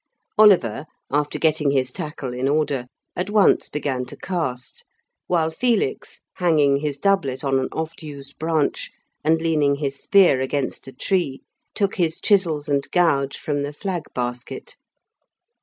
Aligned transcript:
Oliver, 0.35 0.87
after 1.11 1.37
getting 1.37 1.69
his 1.69 1.91
tackle 1.91 2.33
in 2.33 2.47
order, 2.47 2.87
at 3.15 3.29
once 3.29 3.69
began 3.69 4.03
to 4.05 4.17
cast, 4.17 4.83
while 5.27 5.51
Felix, 5.51 6.21
hanging 6.37 6.77
his 6.77 6.97
doublet 6.97 7.43
on 7.43 7.59
an 7.59 7.69
oft 7.71 8.01
used 8.01 8.39
branch, 8.39 8.89
and 9.23 9.39
leaning 9.39 9.75
his 9.75 10.01
spear 10.01 10.39
against 10.41 10.87
a 10.87 10.91
tree, 10.91 11.43
took 11.75 11.97
his 11.97 12.19
chisels 12.19 12.67
and 12.67 12.89
gouge 12.89 13.37
from 13.37 13.61
the 13.61 13.71
flag 13.71 14.05
basket. 14.15 14.75